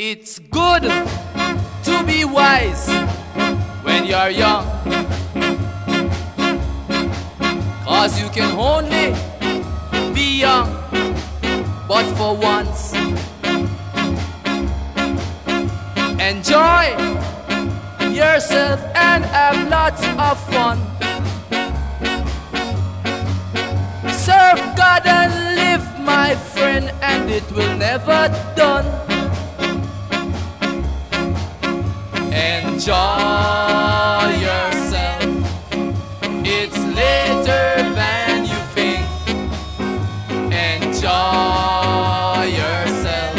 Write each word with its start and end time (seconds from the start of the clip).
It's 0.00 0.38
good 0.38 0.82
to 0.82 2.04
be 2.06 2.24
wise 2.24 2.86
when 3.82 4.06
you're 4.06 4.28
young. 4.30 4.64
Cause 7.82 8.22
you 8.22 8.28
can 8.28 8.56
only 8.56 9.10
be 10.14 10.38
young, 10.38 10.70
but 11.88 12.04
for 12.16 12.36
once. 12.36 12.94
Enjoy 16.22 16.94
yourself 18.14 18.80
and 18.94 19.24
have 19.24 19.68
lots 19.68 20.06
of 20.06 20.38
fun. 20.54 20.78
Serve 24.12 24.60
God 24.76 25.02
and 25.06 25.56
live, 25.56 26.00
my 26.06 26.36
friend, 26.36 26.88
and 27.02 27.28
it 27.28 27.50
will 27.50 27.76
never 27.76 28.28
done. 28.54 29.07
Enjoy 32.78 32.94
yourself. 34.38 35.24
It's 36.46 36.78
later 36.78 37.92
than 37.98 38.44
you 38.44 38.60
think. 38.76 39.04
Enjoy 40.52 41.10
yourself 42.60 43.36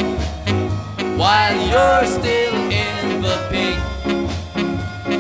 while 1.18 1.56
you're 1.72 2.06
still 2.06 2.56
in 2.70 3.22
the 3.22 3.38
pink. 3.50 3.80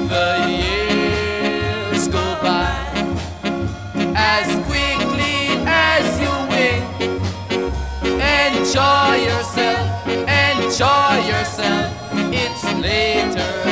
The 0.09 0.29
years 0.49 2.09
go 2.09 2.37
by 2.41 2.75
as 4.17 4.47
quickly 4.67 5.63
as 5.65 6.19
you 6.19 6.33
wink. 6.51 6.83
Enjoy 8.19 9.15
yourself, 9.15 10.07
enjoy 10.27 11.15
yourself. 11.25 11.95
It's 12.33 12.65
later 12.83 13.68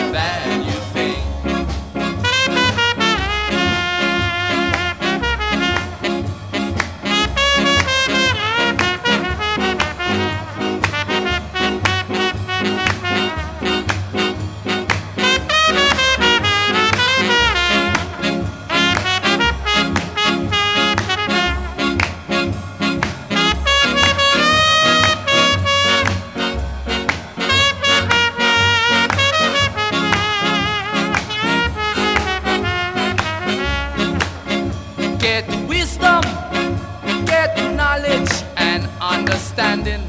understanding. 39.00 40.02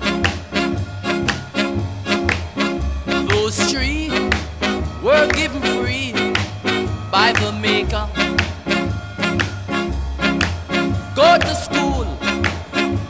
Those 3.29 3.57
three 3.71 4.11
were 5.03 5.29
given 5.33 5.63
free 5.63 6.13
by 7.11 7.33
the 7.33 7.53
Maker. 7.61 8.09
Go 11.15 11.39
to 11.39 11.55
school, 11.55 12.07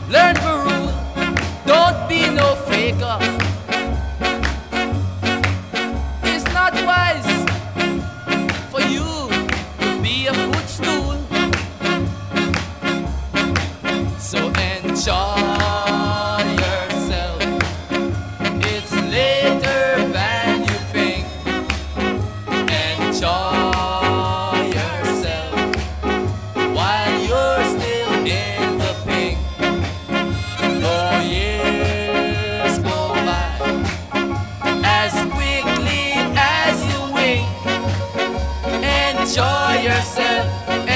learn 0.09 0.35
the 0.35 0.53
rule, 0.65 0.91
don't 1.65 2.09
be 2.09 2.29
no 2.29 2.55
faker. 2.67 3.17
It's 6.23 6.45
not 6.53 6.73
wise 6.85 7.31
for 8.71 8.81
you 8.81 9.29
to 9.79 10.01
be 10.01 10.27
a 10.27 10.33
footstool. 10.33 11.17
So 14.19 14.47
enjoy. 14.49 15.48
F, 40.29 40.69
F. 40.69 40.88